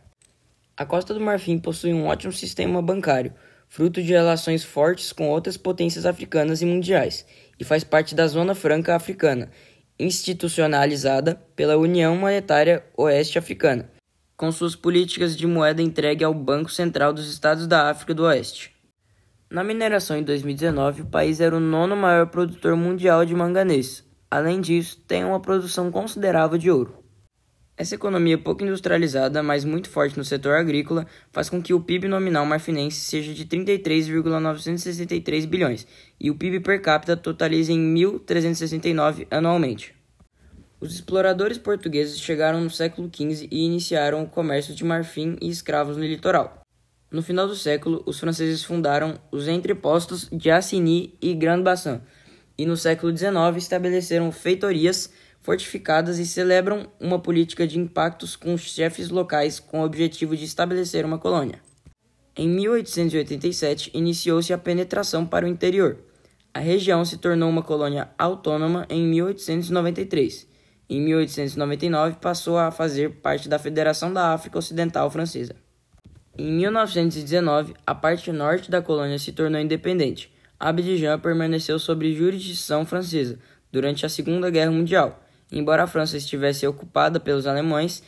A 0.77 0.85
Costa 0.85 1.13
do 1.13 1.19
Marfim 1.19 1.57
possui 1.57 1.93
um 1.93 2.05
ótimo 2.05 2.31
sistema 2.31 2.81
bancário, 2.81 3.33
fruto 3.67 4.03
de 4.03 4.11
relações 4.11 4.63
fortes 4.63 5.11
com 5.11 5.29
outras 5.29 5.57
potências 5.57 6.05
africanas 6.05 6.61
e 6.61 6.65
mundiais, 6.65 7.25
e 7.59 7.63
faz 7.63 7.83
parte 7.83 8.13
da 8.13 8.27
Zona 8.27 8.53
Franca 8.53 8.95
Africana, 8.95 9.49
institucionalizada 9.97 11.41
pela 11.55 11.77
União 11.77 12.15
Monetária 12.15 12.83
Oeste 12.95 13.39
Africana, 13.39 13.89
com 14.35 14.51
suas 14.51 14.75
políticas 14.75 15.37
de 15.37 15.47
moeda 15.47 15.81
entregue 15.81 16.23
ao 16.23 16.33
Banco 16.33 16.71
Central 16.71 17.13
dos 17.13 17.31
Estados 17.31 17.67
da 17.67 17.89
África 17.89 18.13
do 18.13 18.23
Oeste. 18.23 18.73
Na 19.49 19.63
mineração 19.63 20.17
em 20.17 20.23
2019, 20.23 21.03
o 21.03 21.05
país 21.05 21.39
era 21.39 21.55
o 21.55 21.59
nono 21.59 21.95
maior 21.95 22.27
produtor 22.27 22.75
mundial 22.75 23.23
de 23.23 23.35
manganês. 23.35 24.03
Além 24.29 24.59
disso, 24.59 24.99
tem 25.07 25.23
uma 25.23 25.39
produção 25.39 25.91
considerável 25.91 26.57
de 26.57 26.71
ouro. 26.71 27.03
Essa 27.75 27.95
economia 27.95 28.37
pouco 28.37 28.63
industrializada, 28.63 29.41
mas 29.41 29.65
muito 29.65 29.89
forte 29.89 30.15
no 30.17 30.23
setor 30.23 30.55
agrícola, 30.55 31.07
faz 31.31 31.49
com 31.49 31.59
que 31.61 31.73
o 31.73 31.81
PIB 31.81 32.07
nominal 32.07 32.45
marfinense 32.45 32.99
seja 32.99 33.33
de 33.33 33.45
33,963 33.45 35.45
bilhões 35.45 35.87
e 36.19 36.29
o 36.29 36.35
PIB 36.35 36.59
per 36.59 36.79
capita 36.81 37.17
totalize 37.17 37.73
em 37.73 37.95
1.369 37.95 39.25
anualmente. 39.31 39.95
Os 40.83 40.95
exploradores 40.95 41.57
portugueses 41.57 42.19
chegaram 42.19 42.59
no 42.59 42.69
século 42.69 43.09
XV 43.09 43.47
e 43.49 43.63
iniciaram 43.63 44.21
o 44.21 44.27
comércio 44.27 44.75
de 44.75 44.83
marfim 44.83 45.37
e 45.41 45.47
escravos 45.49 45.95
no 45.95 46.03
litoral. 46.03 46.61
No 47.09 47.23
final 47.23 47.47
do 47.47 47.55
século, 47.55 48.03
os 48.05 48.19
franceses 48.19 48.65
fundaram 48.65 49.17
os 49.31 49.47
entrepostos 49.47 50.27
de 50.29 50.51
Assigny 50.51 51.17
e 51.21 51.33
Grand-Bassin, 51.35 52.01
e 52.57 52.65
no 52.65 52.75
século 52.75 53.15
XIX 53.15 53.55
estabeleceram 53.55 54.29
feitorias 54.29 55.09
fortificadas 55.41 56.19
e 56.19 56.25
celebram 56.25 56.91
uma 56.99 57.17
política 57.17 57.65
de 57.65 57.79
impactos 57.79 58.35
com 58.35 58.53
os 58.53 58.63
chefes 58.63 59.07
locais 59.07 59.61
com 59.61 59.79
o 59.79 59.85
objetivo 59.85 60.35
de 60.35 60.43
estabelecer 60.43 61.05
uma 61.05 61.17
colônia. 61.17 61.61
Em 62.35 62.49
1887, 62.49 63.89
iniciou-se 63.93 64.51
a 64.51 64.57
penetração 64.57 65.25
para 65.25 65.45
o 65.45 65.49
interior. 65.49 65.97
A 66.53 66.59
região 66.59 67.05
se 67.05 67.17
tornou 67.19 67.49
uma 67.49 67.63
colônia 67.63 68.09
autônoma 68.17 68.85
em 68.89 69.07
1893 69.07 70.51
em 70.95 71.01
1899, 71.01 72.17
passou 72.21 72.55
a 72.55 72.69
fazer 72.69 73.09
parte 73.15 73.49
da 73.49 73.57
Federação 73.57 74.13
da 74.13 74.31
África 74.31 74.59
Ocidental 74.59 75.09
Francesa. 75.09 75.55
Em 76.37 76.51
1919, 76.51 77.73
a 77.83 77.95
parte 77.95 78.31
norte 78.31 78.69
da 78.69 78.79
colônia 78.79 79.17
se 79.17 79.31
tornou 79.31 79.59
independente. 79.59 80.31
Abidjan 80.59 81.17
permaneceu 81.17 81.79
sob 81.79 82.13
jurisdição 82.13 82.85
francesa 82.85 83.39
durante 83.71 84.05
a 84.05 84.09
Segunda 84.09 84.51
Guerra 84.51 84.69
Mundial. 84.69 85.19
Embora 85.51 85.83
a 85.83 85.87
França 85.87 86.15
estivesse 86.15 86.67
ocupada 86.67 87.19
pelos 87.19 87.47
alemães, 87.47 88.03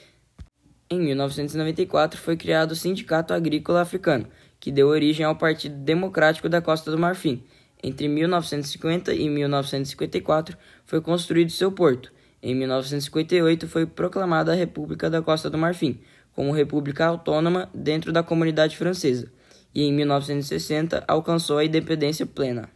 em 0.88 1.00
1994 1.00 2.20
foi 2.20 2.38
criado 2.38 2.74
o 2.74 2.75
Sindicato 2.75 3.34
Agrícola 3.34 3.82
Africano, 3.82 4.27
que 4.60 4.72
deu 4.72 4.89
origem 4.89 5.25
ao 5.25 5.36
Partido 5.36 5.75
Democrático 5.75 6.48
da 6.48 6.62
Costa 6.62 6.92
do 6.92 7.00
Marfim. 7.00 7.44
Entre 7.84 8.08
1950 8.08 9.12
e 9.12 9.27
1954 9.27 10.56
foi 10.86 11.01
construído 11.01 11.50
seu 11.50 11.72
porto, 11.72 12.13
em 12.46 12.54
1958 12.54 13.68
foi 13.68 13.88
proclamada 13.88 14.52
a 14.52 14.56
República 14.56 15.10
da 15.10 15.20
Costa 15.20 15.50
do 15.50 15.58
Marfim 15.58 16.00
como 16.32 16.52
república 16.52 17.04
autônoma 17.04 17.72
dentro 17.74 18.12
da 18.12 18.22
comunidade 18.22 18.78
francesa, 18.78 19.32
e 19.74 19.82
em 19.82 19.92
1960 19.92 21.04
alcançou 21.08 21.58
a 21.58 21.66
independência 21.66 22.24
plena. 22.24 22.70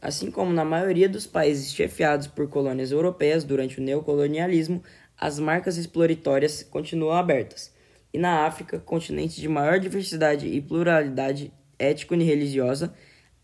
Assim 0.00 0.30
como 0.30 0.52
na 0.52 0.64
maioria 0.64 1.08
dos 1.08 1.26
países 1.26 1.74
chefiados 1.74 2.28
por 2.28 2.48
colônias 2.48 2.92
europeias 2.92 3.42
durante 3.42 3.80
o 3.80 3.82
neocolonialismo, 3.82 4.80
as 5.18 5.40
marcas 5.40 5.76
exploratórias 5.76 6.62
continuam 6.62 7.14
abertas. 7.14 7.74
E 8.14 8.18
na 8.18 8.46
África, 8.46 8.78
continente 8.78 9.40
de 9.40 9.48
maior 9.48 9.80
diversidade 9.80 10.46
e 10.46 10.60
pluralidade 10.60 11.52
étnico 11.76 12.14
e 12.14 12.22
religiosa, 12.22 12.94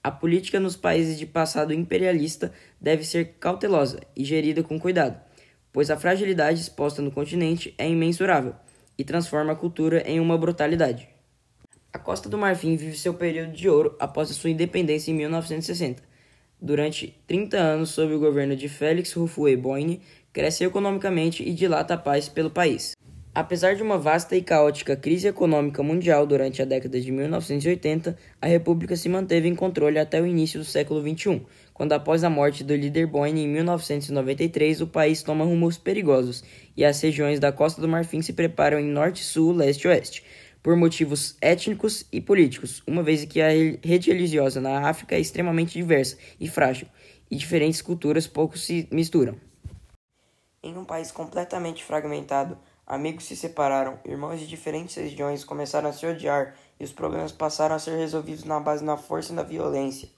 a 0.05 0.11
política 0.12 0.61
nos 0.61 0.77
países 0.77 1.19
de 1.19 1.27
passado 1.27 1.73
imperialista 1.73 2.53
deve 2.81 3.03
ser 3.03 3.35
cautelosa 3.41 3.99
e 4.15 4.25
gerida 4.25 4.62
com 4.62 4.79
cuidado 4.79 5.27
pois 5.72 5.90
a 5.90 5.96
fragilidade 5.96 6.60
exposta 6.60 7.02
no 7.02 7.10
continente 7.10 7.75
é 7.78 7.88
imensurável 7.88 8.54
e 8.96 9.04
transforma 9.04 9.52
a 9.52 9.56
cultura 9.56 10.02
em 10.06 10.18
uma 10.20 10.37
brutalidade. 10.37 11.08
A 11.92 11.98
Costa 11.98 12.28
do 12.28 12.37
Marfim 12.37 12.76
vive 12.76 12.96
seu 12.96 13.14
período 13.14 13.52
de 13.52 13.68
ouro 13.68 13.96
após 13.98 14.30
a 14.30 14.34
sua 14.34 14.50
independência 14.50 15.10
em 15.10 15.14
1960. 15.14 16.02
Durante 16.60 17.16
30 17.26 17.56
anos 17.56 17.90
sob 17.90 18.12
o 18.12 18.18
governo 18.18 18.56
de 18.56 18.68
Félix 18.68 19.14
Houphouët-Boigny, 19.16 20.00
cresce 20.32 20.64
economicamente 20.64 21.42
e 21.42 21.54
dilata 21.54 21.94
a 21.94 21.98
paz 21.98 22.28
pelo 22.28 22.50
país. 22.50 22.96
Apesar 23.34 23.76
de 23.76 23.82
uma 23.82 23.96
vasta 23.96 24.34
e 24.34 24.42
caótica 24.42 24.96
crise 24.96 25.28
econômica 25.28 25.82
mundial 25.82 26.26
durante 26.26 26.60
a 26.60 26.64
década 26.64 27.00
de 27.00 27.12
1980, 27.12 28.16
a 28.40 28.46
República 28.46 28.96
se 28.96 29.08
manteve 29.08 29.46
em 29.46 29.54
controle 29.54 29.98
até 29.98 30.20
o 30.20 30.26
início 30.26 30.58
do 30.58 30.64
século 30.64 31.00
XXI, 31.00 31.42
quando 31.78 31.92
após 31.92 32.25
a 32.25 32.28
morte 32.28 32.64
do 32.64 32.75
líder 32.75 33.06
Boyne 33.06 33.44
em 33.44 33.49
1993, 33.49 34.80
o 34.80 34.87
país 34.88 35.23
toma 35.23 35.44
rumos 35.44 35.78
perigosos 35.78 36.42
e 36.76 36.85
as 36.85 37.00
regiões 37.00 37.38
da 37.38 37.52
Costa 37.52 37.80
do 37.80 37.87
Marfim 37.87 38.20
se 38.20 38.32
preparam 38.32 38.80
em 38.80 38.90
norte, 38.90 39.23
sul, 39.23 39.52
leste 39.52 39.85
e 39.85 39.88
oeste, 39.88 40.25
por 40.61 40.75
motivos 40.75 41.37
étnicos 41.40 42.04
e 42.11 42.20
políticos, 42.20 42.82
uma 42.85 43.00
vez 43.00 43.25
que 43.25 43.40
a 43.40 43.49
rede 43.49 44.11
religiosa 44.11 44.61
na 44.61 44.88
África 44.88 45.14
é 45.14 45.20
extremamente 45.20 45.78
diversa 45.78 46.18
e 46.40 46.49
frágil, 46.49 46.88
e 47.30 47.37
diferentes 47.37 47.80
culturas 47.80 48.26
pouco 48.26 48.58
se 48.58 48.88
misturam. 48.90 49.37
Em 50.61 50.76
um 50.76 50.85
país 50.85 51.12
completamente 51.12 51.85
fragmentado, 51.85 52.58
Amigos 52.85 53.25
se 53.25 53.37
separaram, 53.37 54.00
irmãos 54.02 54.40
de 54.40 54.47
diferentes 54.47 54.97
regiões 54.97 55.44
começaram 55.44 55.90
a 55.90 55.92
se 55.92 56.06
odiar 56.06 56.56
e 56.80 56.85
os 56.85 56.90
problemas 56.90 57.30
passaram 57.30 57.76
a 57.76 57.78
ser 57.78 57.99
resolvidos 57.99 58.44
na 58.44 58.58
base 58.58 58.82
da 58.82 58.97
força 58.97 59.30
e 59.32 59.37
da 59.37 59.42
violência. 59.42 60.08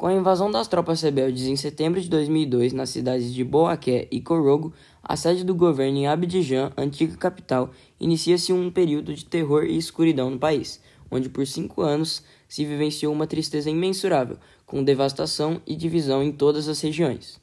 Com 0.00 0.06
a 0.06 0.14
invasão 0.14 0.50
das 0.50 0.66
tropas 0.66 1.02
rebeldes 1.02 1.46
em 1.46 1.56
setembro 1.56 2.00
de 2.00 2.08
2002 2.08 2.72
nas 2.72 2.88
cidades 2.88 3.34
de 3.34 3.44
Boaké 3.44 4.08
e 4.10 4.18
Corogo, 4.18 4.72
a 5.02 5.14
sede 5.14 5.44
do 5.44 5.54
governo 5.54 5.98
em 5.98 6.06
Abidjan, 6.06 6.72
antiga 6.74 7.18
capital, 7.18 7.68
inicia-se 8.00 8.50
um 8.50 8.70
período 8.70 9.12
de 9.12 9.26
terror 9.26 9.64
e 9.64 9.76
escuridão 9.76 10.30
no 10.30 10.38
país, 10.38 10.80
onde 11.10 11.28
por 11.28 11.46
cinco 11.46 11.82
anos 11.82 12.22
se 12.48 12.64
vivenciou 12.64 13.12
uma 13.12 13.26
tristeza 13.26 13.68
imensurável, 13.68 14.38
com 14.64 14.82
devastação 14.82 15.60
e 15.66 15.76
divisão 15.76 16.22
em 16.22 16.32
todas 16.32 16.66
as 16.66 16.80
regiões. 16.80 17.38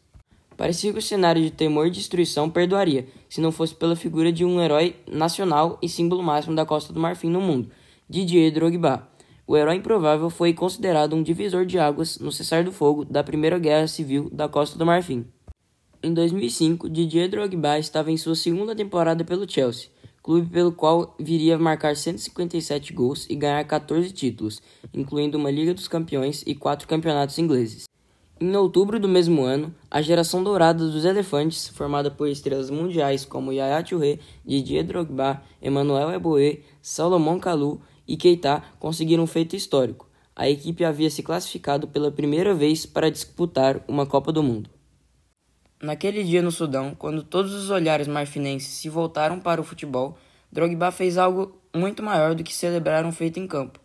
Parecia 0.57 0.91
que 0.91 0.97
o 0.97 1.01
cenário 1.01 1.43
de 1.43 1.51
temor 1.51 1.85
e 1.85 1.91
destruição 1.91 2.49
perdoaria, 2.49 3.05
se 3.29 3.39
não 3.39 3.51
fosse 3.51 3.75
pela 3.75 3.95
figura 3.95 4.31
de 4.31 4.43
um 4.43 4.59
herói 4.59 4.95
nacional 5.07 5.77
e 5.79 5.87
símbolo 5.87 6.23
máximo 6.23 6.55
da 6.55 6.65
Costa 6.65 6.91
do 6.91 6.99
Marfim 6.99 7.29
no 7.29 7.39
mundo, 7.39 7.69
Didier 8.09 8.51
Drogba 8.51 9.07
o 9.47 9.55
herói 9.55 9.75
improvável 9.75 10.29
foi 10.29 10.53
considerado 10.53 11.15
um 11.15 11.23
divisor 11.23 11.65
de 11.65 11.79
águas 11.79 12.19
no 12.19 12.33
cessar-do-fogo 12.33 13.05
da 13.05 13.23
Primeira 13.23 13.57
Guerra 13.57 13.87
Civil 13.87 14.29
da 14.29 14.49
Costa 14.49 14.77
do 14.77 14.85
Marfim. 14.85 15.25
Em 16.03 16.13
2005, 16.13 16.89
Didier 16.89 17.29
Drogba 17.29 17.79
estava 17.79 18.11
em 18.11 18.17
sua 18.17 18.35
segunda 18.35 18.75
temporada 18.75 19.23
pelo 19.23 19.49
Chelsea, 19.49 19.89
clube 20.21 20.49
pelo 20.49 20.73
qual 20.73 21.15
viria 21.17 21.55
a 21.55 21.59
marcar 21.59 21.95
157 21.95 22.91
gols 22.91 23.25
e 23.29 23.35
ganhar 23.35 23.63
14 23.63 24.11
títulos, 24.11 24.61
incluindo 24.93 25.37
uma 25.37 25.49
Liga 25.49 25.73
dos 25.73 25.87
Campeões 25.87 26.43
e 26.45 26.53
quatro 26.53 26.85
campeonatos 26.85 27.39
ingleses. 27.39 27.85
Em 28.39 28.55
outubro 28.55 28.99
do 28.99 29.07
mesmo 29.07 29.43
ano, 29.43 29.73
a 29.89 29.99
geração 29.99 30.43
dourada 30.43 30.85
dos 30.85 31.05
Elefantes, 31.05 31.69
formada 31.69 32.11
por 32.11 32.27
estrelas 32.27 32.69
mundiais 32.69 33.25
como 33.25 33.51
Yaya 33.51 33.81
Touré, 33.81 34.19
Didier 34.45 34.85
Drogba, 34.85 35.41
Emmanuel 35.59 36.11
Eboe, 36.11 36.63
Salomão 36.79 37.39
Kalou 37.39 37.81
e 38.07 38.15
Keita 38.15 38.63
conseguiram 38.79 39.23
um 39.23 39.27
feito 39.27 39.55
histórico. 39.55 40.07
A 40.35 40.49
equipe 40.49 40.85
havia 40.85 41.09
se 41.09 41.23
classificado 41.23 41.87
pela 41.87 42.11
primeira 42.11 42.53
vez 42.53 42.85
para 42.85 43.09
disputar 43.09 43.83
uma 43.87 44.05
Copa 44.05 44.31
do 44.31 44.43
Mundo. 44.43 44.69
Naquele 45.81 46.23
dia 46.23 46.41
no 46.41 46.51
Sudão, 46.51 46.95
quando 46.95 47.23
todos 47.23 47.53
os 47.53 47.69
olhares 47.69 48.07
marfinenses 48.07 48.69
se 48.69 48.89
voltaram 48.89 49.39
para 49.39 49.61
o 49.61 49.63
futebol, 49.63 50.17
Drogba 50.51 50.91
fez 50.91 51.17
algo 51.17 51.59
muito 51.75 52.01
maior 52.01 52.33
do 52.33 52.43
que 52.43 52.53
celebrar 52.53 53.05
um 53.05 53.11
feito 53.11 53.39
em 53.39 53.47
campo. 53.47 53.79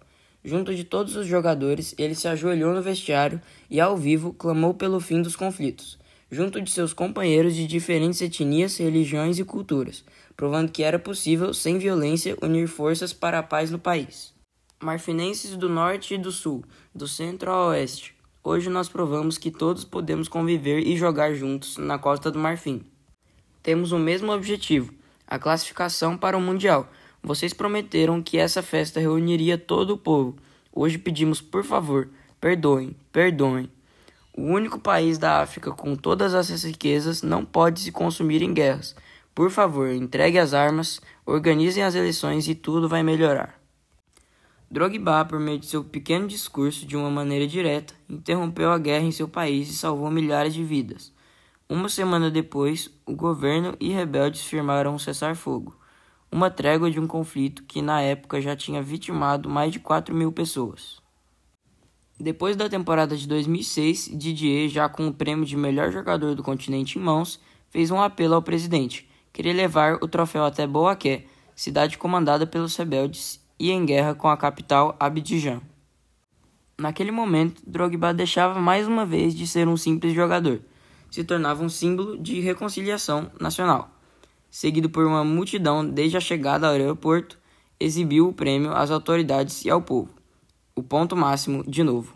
Junto 0.45 0.75
de 0.75 0.85
todos 0.85 1.17
os 1.17 1.27
jogadores, 1.27 1.95
ele 1.99 2.15
se 2.15 2.27
ajoelhou 2.27 2.75
no 2.75 2.83
vestiário 2.83 3.41
e, 3.71 3.81
ao 3.81 3.97
vivo, 3.97 4.33
clamou 4.33 4.75
pelo 4.75 5.01
fim 5.01 5.23
dos 5.23 5.37
conflitos, 5.37 5.99
junto 6.31 6.61
de 6.61 6.71
seus 6.71 6.93
companheiros 6.93 7.55
de 7.55 7.67
diferentes 7.67 8.21
etnias, 8.21 8.77
religiões 8.79 9.39
e 9.39 9.45
culturas, 9.45 10.05
provando 10.37 10.71
que 10.71 10.83
era 10.83 10.99
possível, 10.99 11.53
sem 11.53 11.79
violência, 11.79 12.37
unir 12.43 12.67
forças 12.67 13.13
para 13.13 13.39
a 13.39 13.43
paz 13.43 13.71
no 13.71 13.79
país. 13.79 14.33
Marfinenses 14.81 15.57
do 15.57 15.69
Norte 15.69 16.15
e 16.15 16.19
do 16.19 16.33
Sul, 16.33 16.65
do 16.95 17.07
Centro 17.07 17.51
ao 17.51 17.69
Oeste, 17.69 18.15
hoje 18.43 18.69
nós 18.69 18.89
provamos 18.89 19.39
que 19.39 19.51
todos 19.51 19.85
podemos 19.85 20.27
conviver 20.29 20.81
e 20.81 20.97
jogar 20.97 21.35
juntos 21.35 21.77
na 21.77 21.99
Costa 21.99 22.31
do 22.31 22.39
Marfim. 22.39 22.85
Temos 23.63 23.93
o 23.93 23.99
mesmo 23.99 24.33
objetivo, 24.33 24.93
a 25.27 25.39
classificação 25.39 26.17
para 26.17 26.37
o 26.37 26.41
Mundial. 26.41 26.91
Vocês 27.23 27.53
prometeram 27.53 28.21
que 28.21 28.37
essa 28.37 28.61
festa 28.61 28.99
reuniria 28.99 29.57
todo 29.57 29.95
o 29.95 29.99
povo. 29.99 30.37
Hoje 30.73 30.99
pedimos, 30.99 31.41
por 31.41 31.63
favor, 31.63 32.09
perdoem, 32.41 32.97
perdoem. 33.13 33.71
O 34.37 34.43
único 34.43 34.81
país 34.81 35.19
da 35.19 35.41
África 35.41 35.71
com 35.71 35.95
todas 35.95 36.35
essas 36.35 36.65
riquezas 36.65 37.23
não 37.23 37.45
pode 37.45 37.81
se 37.81 37.93
consumir 37.93 38.43
em 38.43 38.53
guerras. 38.53 38.97
Por 39.35 39.51
favor, 39.51 39.89
entregue 39.91 40.39
as 40.39 40.53
armas, 40.53 41.01
organizem 41.25 41.83
as 41.83 41.95
eleições 41.95 42.47
e 42.49 42.55
tudo 42.55 42.87
vai 42.87 43.03
melhorar. 43.03 43.59
Drogba, 44.71 45.25
por 45.25 45.41
meio 45.41 45.59
de 45.59 45.67
seu 45.67 45.83
pequeno 45.83 46.27
discurso, 46.27 46.87
de 46.87 46.97
uma 46.97 47.11
maneira 47.11 47.47
direta, 47.47 47.95
interrompeu 48.09 48.71
a 48.71 48.79
guerra 48.79 49.05
em 49.05 49.11
seu 49.11 49.27
país 49.27 49.71
e 49.71 49.75
salvou 49.75 50.11
milhares 50.11 50.53
de 50.53 50.63
vidas. 50.63 51.13
Uma 51.67 51.89
semana 51.89 52.31
depois, 52.31 52.91
o 53.07 53.15
governo 53.15 53.75
e 53.81 53.91
rebeldes 53.91 54.43
firmaram 54.43 54.95
um 54.95 54.99
cessar-fogo, 54.99 55.75
uma 56.31 56.51
trégua 56.51 56.91
de 56.91 57.01
um 57.01 57.07
conflito 57.07 57.65
que 57.65 57.81
na 57.81 58.03
época 58.03 58.41
já 58.41 58.55
tinha 58.55 58.83
vitimado 58.83 59.49
mais 59.49 59.73
de 59.73 59.79
4 59.79 60.15
mil 60.15 60.31
pessoas. 60.31 61.01
Depois 62.21 62.55
da 62.55 62.69
temporada 62.69 63.17
de 63.17 63.27
2006, 63.27 64.11
Didier, 64.13 64.69
já 64.69 64.91
com 64.91 65.09
o 65.09 65.15
prêmio 65.15 65.47
de 65.47 65.57
melhor 65.57 65.91
jogador 65.91 66.35
do 66.35 66.43
continente 66.43 66.99
em 66.99 67.03
mãos, 67.03 67.41
fez 67.71 67.91
um 67.91 68.01
apelo 68.01 68.35
ao 68.35 68.43
presidente 68.43 69.11
queria 69.33 69.53
levar 69.53 69.99
o 70.03 70.09
troféu 70.09 70.45
até 70.45 70.67
Boaké, 70.67 71.25
cidade 71.55 71.99
comandada 71.99 72.47
pelos 72.47 72.77
rebeldes 72.77 73.41
e 73.59 73.71
em 73.71 73.85
guerra 73.85 74.15
com 74.15 74.29
a 74.29 74.37
capital 74.37 74.97
Abidjan. 74.99 75.61
Naquele 76.79 77.11
momento, 77.11 77.63
Drogba 77.67 78.13
deixava 78.13 78.61
mais 78.61 78.89
uma 78.89 79.07
vez 79.07 79.35
de 79.35 79.47
ser 79.47 79.69
um 79.69 79.77
simples 79.77 80.15
jogador, 80.15 80.61
se 81.11 81.23
tornava 81.23 81.63
um 81.63 81.69
símbolo 81.69 82.19
de 82.19 82.41
reconciliação 82.41 83.31
nacional. 83.39 83.91
Seguido 84.51 84.91
por 84.91 85.07
uma 85.07 85.25
multidão 85.25 85.89
desde 85.89 86.17
a 86.17 86.21
chegada 86.21 86.67
ao 86.67 86.73
aeroporto, 86.73 87.39
exibiu 87.79 88.29
o 88.29 88.33
prêmio 88.33 88.73
às 88.73 88.91
autoridades 88.91 89.65
e 89.65 89.71
ao 89.71 89.81
povo. 89.81 90.11
O 90.75 90.83
ponto 90.83 91.17
máximo 91.17 91.63
de 91.65 91.83
novo. 91.83 92.15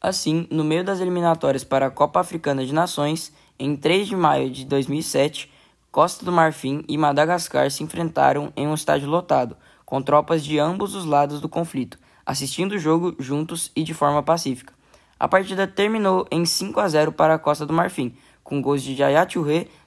Assim, 0.00 0.46
no 0.50 0.64
meio 0.64 0.84
das 0.84 1.00
eliminatórias 1.00 1.64
para 1.64 1.86
a 1.86 1.90
Copa 1.90 2.20
Africana 2.20 2.66
de 2.66 2.74
Nações, 2.74 3.32
em 3.58 3.76
3 3.76 4.08
de 4.08 4.16
maio 4.16 4.50
de 4.50 4.64
2007, 4.64 5.50
Costa 5.92 6.24
do 6.24 6.32
Marfim 6.32 6.82
e 6.88 6.96
Madagascar 6.96 7.70
se 7.70 7.82
enfrentaram 7.84 8.50
em 8.56 8.66
um 8.66 8.72
estádio 8.72 9.10
lotado, 9.10 9.54
com 9.84 10.00
tropas 10.00 10.42
de 10.42 10.58
ambos 10.58 10.94
os 10.94 11.04
lados 11.04 11.38
do 11.38 11.50
conflito, 11.50 11.98
assistindo 12.24 12.72
o 12.72 12.78
jogo 12.78 13.14
juntos 13.18 13.70
e 13.76 13.82
de 13.82 13.92
forma 13.92 14.22
pacífica. 14.22 14.72
A 15.20 15.28
partida 15.28 15.66
terminou 15.66 16.26
em 16.30 16.46
5 16.46 16.80
a 16.80 16.88
0 16.88 17.12
para 17.12 17.34
a 17.34 17.38
Costa 17.38 17.66
do 17.66 17.74
Marfim, 17.74 18.14
com 18.42 18.62
gols 18.62 18.82
de 18.82 18.94
Yaya 18.94 19.28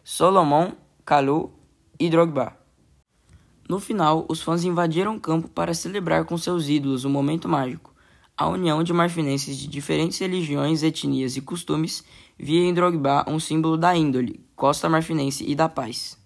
Solomon, 0.03 0.73
Kalou 1.03 1.59
e 1.99 2.07
Drogba. 2.07 2.55
No 3.67 3.79
final, 3.79 4.27
os 4.29 4.43
fãs 4.43 4.63
invadiram 4.63 5.15
o 5.15 5.19
campo 5.19 5.47
para 5.47 5.73
celebrar 5.73 6.23
com 6.25 6.37
seus 6.37 6.69
ídolos 6.69 7.03
o 7.03 7.09
momento 7.09 7.49
mágico. 7.49 7.95
A 8.37 8.47
união 8.47 8.83
de 8.83 8.93
marfinenses 8.93 9.57
de 9.57 9.67
diferentes 9.67 10.19
religiões, 10.19 10.83
etnias 10.83 11.35
e 11.35 11.41
costumes 11.41 12.03
via 12.37 12.61
em 12.61 12.75
Drogba 12.75 13.25
um 13.27 13.39
símbolo 13.39 13.75
da 13.75 13.97
índole, 13.97 14.44
costa 14.55 14.87
marfinense 14.87 15.43
e 15.45 15.53
da 15.53 15.67
paz. 15.67 16.17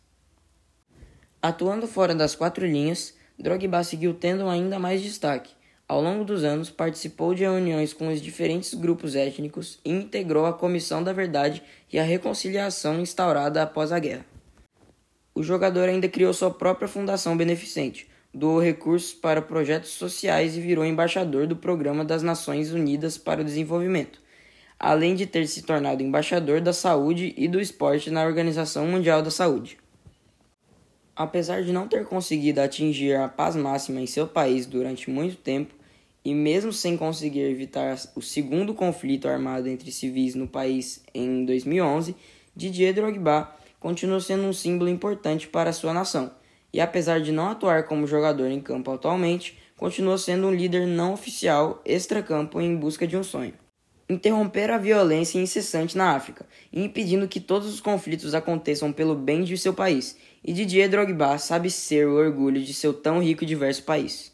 Atuando 1.42 1.88
fora 1.88 2.14
das 2.14 2.36
quatro 2.36 2.66
linhas, 2.66 3.16
Drogba 3.38 3.84
seguiu 3.84 4.14
tendo 4.14 4.48
ainda 4.48 4.78
mais 4.78 5.02
destaque. 5.02 5.52
Ao 5.88 6.00
longo 6.00 6.24
dos 6.24 6.44
anos, 6.44 6.70
participou 6.70 7.34
de 7.34 7.42
reuniões 7.42 7.94
com 7.94 8.10
os 8.10 8.22
diferentes 8.22 8.76
grupos 8.76 9.16
étnicos 9.16 9.80
e 9.84 9.90
integrou 9.90 10.46
a 10.46 10.54
Comissão 10.54 11.02
da 11.02 11.12
Verdade 11.12 11.64
e 11.92 11.98
a 11.98 12.04
Reconciliação 12.04 13.00
instaurada 13.00 13.64
após 13.64 13.92
a 13.92 13.98
guerra. 13.98 14.26
O 15.34 15.42
jogador 15.42 15.90
ainda 15.90 16.08
criou 16.08 16.34
sua 16.34 16.52
própria 16.52 16.88
fundação 16.88 17.36
beneficente, 17.36 18.08
doou 18.32 18.62
recursos 18.62 19.14
para 19.14 19.42
projetos 19.42 19.92
sociais 19.92 20.56
e 20.56 20.62
virou 20.62 20.86
embaixador 20.86 21.48
do 21.48 21.56
Programa 21.56 22.06
das 22.06 22.22
Nações 22.22 22.72
Unidas 22.72 23.18
para 23.18 23.42
o 23.42 23.46
Desenvolvimento, 23.46 24.22
além 24.80 25.14
de 25.14 25.26
ter 25.26 25.46
se 25.46 25.64
tornado 25.64 26.02
embaixador 26.02 26.62
da 26.62 26.72
saúde 26.72 27.34
e 27.36 27.50
do 27.50 27.60
esporte 27.60 28.10
na 28.10 28.24
Organização 28.24 28.88
Mundial 28.88 29.22
da 29.22 29.30
Saúde. 29.30 29.78
Apesar 31.14 31.64
de 31.64 31.74
não 31.74 31.86
ter 31.86 32.06
conseguido 32.06 32.62
atingir 32.62 33.16
a 33.16 33.28
paz 33.28 33.58
máxima 33.58 34.00
em 34.00 34.08
seu 34.08 34.26
país 34.26 34.66
durante 34.66 35.10
muito 35.10 35.36
tempo, 35.36 35.76
e 36.24 36.34
mesmo 36.34 36.72
sem 36.72 36.96
conseguir 36.96 37.42
evitar 37.42 37.98
o 38.16 38.22
segundo 38.22 38.74
conflito 38.74 39.28
armado 39.28 39.68
entre 39.68 39.92
civis 39.92 40.36
no 40.36 40.48
país 40.48 41.04
em 41.14 41.44
2011, 41.44 42.16
Didier 42.56 42.94
Drogba 42.94 43.54
continua 43.80 44.20
sendo 44.20 44.44
um 44.44 44.54
símbolo 44.54 44.90
importante 44.90 45.48
para 45.48 45.74
sua 45.74 45.94
nação, 45.94 46.32
e 46.72 46.80
apesar 46.80 47.20
de 47.20 47.32
não 47.34 47.50
atuar 47.50 47.84
como 47.84 48.08
jogador 48.08 48.48
em 48.48 48.62
campo 48.62 48.92
atualmente, 48.92 49.58
continua 49.76 50.18
sendo 50.18 50.48
um 50.48 50.54
líder 50.54 50.86
não 50.86 51.14
oficial 51.14 51.82
extra-campo 51.86 52.62
em 52.62 52.76
busca 52.76 53.08
de 53.08 53.18
um 53.18 53.24
sonho 53.24 53.54
interromper 54.10 54.72
a 54.72 54.78
violência 54.78 55.40
incessante 55.40 55.96
na 55.96 56.16
África 56.16 56.46
impedindo 56.74 57.28
que 57.28 57.40
todos 57.40 57.72
os 57.72 57.80
conflitos 57.80 58.34
aconteçam 58.34 58.92
pelo 58.92 59.16
bem 59.16 59.44
de 59.44 59.58
seu 59.58 59.74
país. 59.74 60.18
E 60.44 60.52
Didier 60.52 60.90
Drogba 60.90 61.38
sabe 61.38 61.70
ser 61.70 62.08
o 62.08 62.16
orgulho 62.16 62.62
de 62.64 62.74
seu 62.74 62.94
tão 62.94 63.22
rico 63.22 63.44
e 63.44 63.48
diverso 63.48 63.84
país. 63.84 64.34